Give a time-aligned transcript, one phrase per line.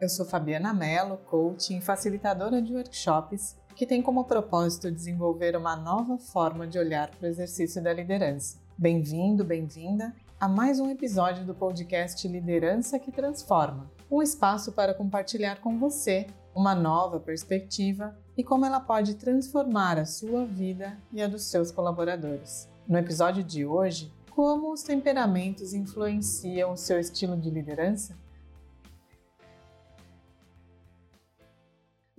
[0.00, 5.76] eu sou Fabiana Mello, coach e facilitadora de workshops que tem como propósito desenvolver uma
[5.76, 8.58] nova forma de olhar para o exercício da liderança.
[8.76, 15.60] Bem-vindo, bem-vinda a mais um episódio do podcast Liderança que Transforma um espaço para compartilhar
[15.60, 21.26] com você uma nova perspectiva e como ela pode transformar a sua vida e a
[21.26, 22.68] dos seus colaboradores.
[22.86, 28.16] No episódio de hoje, como os temperamentos influenciam o seu estilo de liderança?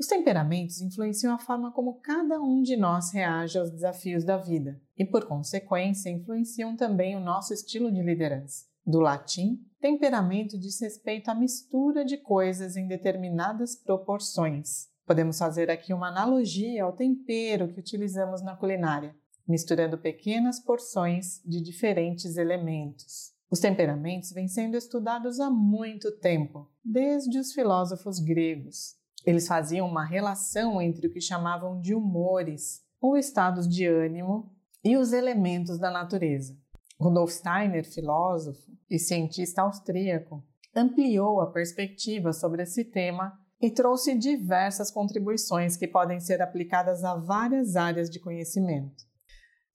[0.07, 4.81] Os temperamentos influenciam a forma como cada um de nós reage aos desafios da vida
[4.97, 8.63] e, por consequência, influenciam também o nosso estilo de liderança.
[8.85, 14.87] Do latim, temperamento diz respeito à mistura de coisas em determinadas proporções.
[15.05, 19.13] Podemos fazer aqui uma analogia ao tempero que utilizamos na culinária,
[19.45, 23.33] misturando pequenas porções de diferentes elementos.
[23.51, 28.95] Os temperamentos vêm sendo estudados há muito tempo, desde os filósofos gregos.
[29.27, 34.95] Eles faziam uma relação entre o que chamavam de humores, ou estados de ânimo, e
[34.95, 36.57] os elementos da natureza.
[36.97, 40.41] Rudolf Steiner, filósofo e cientista austríaco,
[40.73, 47.15] ampliou a perspectiva sobre esse tema e trouxe diversas contribuições que podem ser aplicadas a
[47.15, 49.03] várias áreas de conhecimento.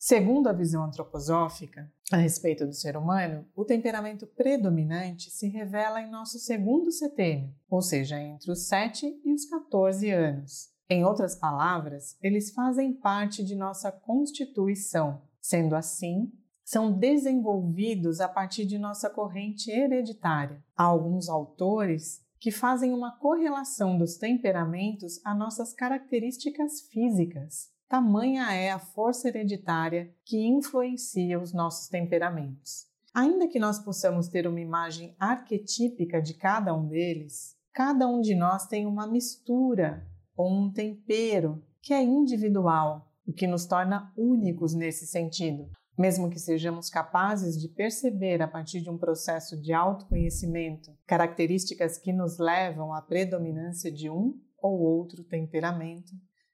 [0.05, 6.11] Segundo a visão antroposófica a respeito do ser humano, o temperamento predominante se revela em
[6.11, 10.71] nosso segundo setênio, ou seja, entre os 7 e os 14 anos.
[10.91, 15.23] Em outras palavras, eles fazem parte de nossa constituição.
[15.41, 16.33] Sendo assim,
[16.65, 20.61] são desenvolvidos a partir de nossa corrente hereditária.
[20.77, 27.72] Há alguns autores que fazem uma correlação dos temperamentos a nossas características físicas.
[27.93, 32.87] Tamanha é a força hereditária que influencia os nossos temperamentos.
[33.13, 38.35] Ainda que nós possamos ter uma imagem arquetípica de cada um deles, cada um de
[38.35, 44.73] nós tem uma mistura ou um tempero que é individual, o que nos torna únicos
[44.73, 45.69] nesse sentido
[45.99, 52.15] mesmo que sejamos capazes de perceber a partir de um processo de autoconhecimento características que
[52.15, 56.13] nos levam à predominância de um ou outro temperamento,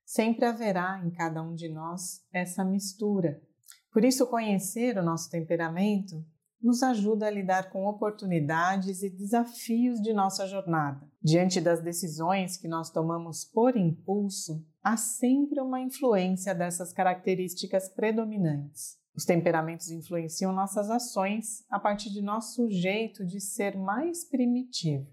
[0.09, 3.43] sempre haverá em cada um de nós essa mistura.
[3.93, 6.25] Por isso, conhecer o nosso temperamento
[6.63, 11.07] nos ajuda a lidar com oportunidades e desafios de nossa jornada.
[11.23, 18.97] Diante das decisões que nós tomamos por impulso, há sempre uma influência dessas características predominantes.
[19.15, 25.07] Os temperamentos influenciam nossas ações a partir de nosso jeito de ser mais primitivo.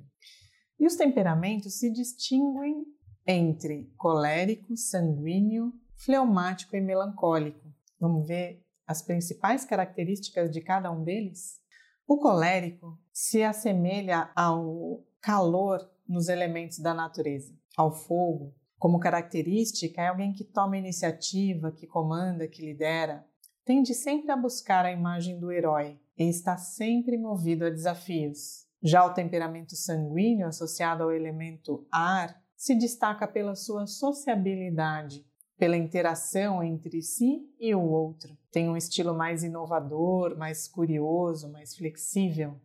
[0.80, 2.95] E os temperamentos se distinguem
[3.26, 7.68] entre colérico, sanguíneo, fleumático e melancólico.
[8.00, 11.60] Vamos ver as principais características de cada um deles?
[12.08, 18.54] O colérico se assemelha ao calor nos elementos da natureza, ao fogo.
[18.78, 23.26] Como característica, é alguém que toma iniciativa, que comanda, que lidera
[23.66, 28.68] tende sempre a buscar a imagem do herói e está sempre movido a desafios.
[28.82, 35.26] Já o temperamento sanguíneo, associado ao elemento ar, se destaca pela sua sociabilidade,
[35.58, 38.38] pela interação entre si e o outro.
[38.52, 42.60] Tem um estilo mais inovador, mais curioso, mais flexível.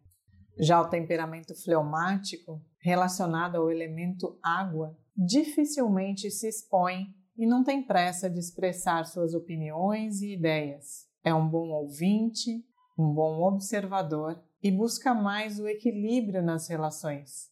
[0.58, 8.28] Já o temperamento fleumático, relacionado ao elemento água, dificilmente se expõe e não tem pressa
[8.28, 11.06] de expressar suas opiniões e ideias.
[11.24, 12.64] É um bom ouvinte,
[12.98, 17.50] um bom observador e busca mais o equilíbrio nas relações,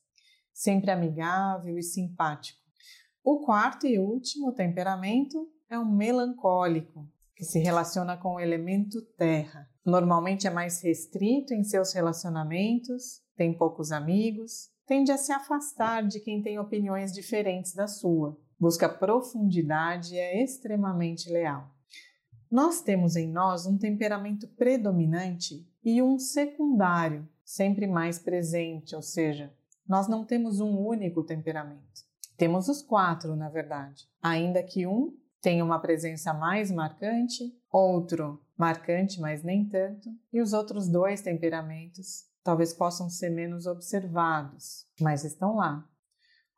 [0.59, 2.59] sempre amigável e simpático.
[3.23, 9.71] O quarto e último temperamento é o melancólico, que se relaciona com o elemento terra.
[9.87, 16.19] Normalmente é mais restrito em seus relacionamentos, tem poucos amigos, tende a se afastar de
[16.19, 21.71] quem tem opiniões diferentes da sua busca profundidade e é extremamente leal.
[22.51, 29.53] Nós temos em nós um temperamento predominante e um secundário, sempre mais presente, ou seja,
[29.89, 32.07] nós não temos um único temperamento.
[32.37, 39.21] Temos os quatro, na verdade, ainda que um tenha uma presença mais marcante, outro marcante,
[39.21, 45.57] mas nem tanto, e os outros dois temperamentos talvez possam ser menos observados, mas estão
[45.57, 45.89] lá,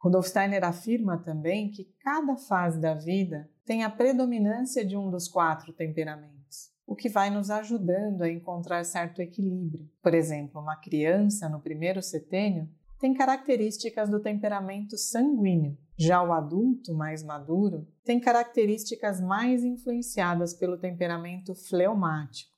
[0.00, 5.28] Rudolf Steiner afirma também que cada fase da vida tem a predominância de um dos
[5.28, 9.90] quatro temperamentos, o que vai nos ajudando a encontrar certo equilíbrio.
[10.02, 12.66] Por exemplo, uma criança no primeiro setênio
[13.00, 15.76] tem características do temperamento sanguíneo.
[15.98, 22.50] Já o adulto mais maduro tem características mais influenciadas pelo temperamento fleumático.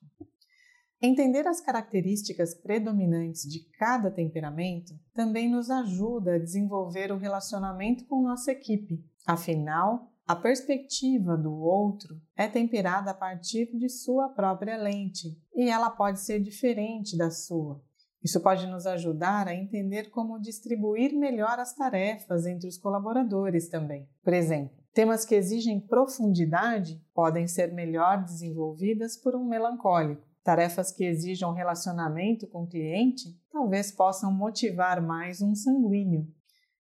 [1.01, 8.23] Entender as características predominantes de cada temperamento também nos ajuda a desenvolver o relacionamento com
[8.23, 9.05] nossa equipe.
[9.27, 15.91] Afinal, a perspectiva do outro é temperada a partir de sua própria lente e ela
[15.91, 17.83] pode ser diferente da sua.
[18.23, 24.09] Isso pode nos ajudar a entender como distribuir melhor as tarefas entre os colaboradores também.
[24.23, 30.23] Por exemplo, temas que exigem profundidade podem ser melhor desenvolvidas por um melancólico.
[30.45, 36.27] Tarefas que exijam relacionamento com o cliente talvez possam motivar mais um sanguíneo.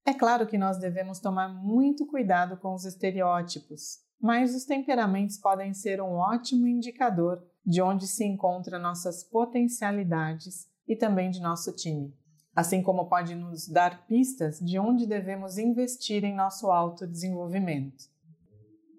[0.05, 5.73] É claro que nós devemos tomar muito cuidado com os estereótipos, mas os temperamentos podem
[5.75, 12.15] ser um ótimo indicador de onde se encontram nossas potencialidades e também de nosso time,
[12.55, 18.05] assim como pode nos dar pistas de onde devemos investir em nosso autodesenvolvimento.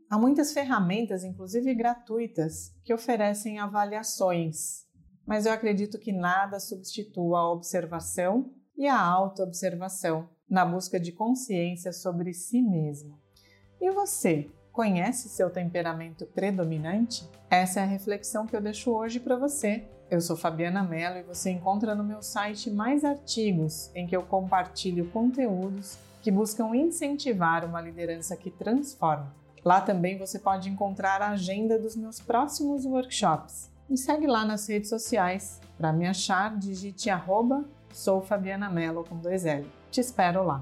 [0.10, 4.88] Há muitas ferramentas, inclusive gratuitas, que oferecem avaliações,
[5.24, 11.94] mas eu acredito que nada substitua a observação e a autoobservação na busca de consciência
[11.94, 13.22] sobre si mesmo.
[13.80, 17.30] E você, conhece seu temperamento predominante?
[17.50, 19.86] Essa é a reflexão que eu deixo hoje para você.
[20.10, 24.24] Eu sou Fabiana Mello e você encontra no meu site mais artigos em que eu
[24.24, 29.34] compartilho conteúdos que buscam incentivar uma liderança que transforma.
[29.64, 33.72] Lá também você pode encontrar a agenda dos meus próximos workshops.
[33.88, 35.62] Me segue lá nas redes sociais.
[35.78, 39.66] Para me achar, digite arroba sou Fabiana Mello com dois L.
[39.92, 40.62] Te espero lá.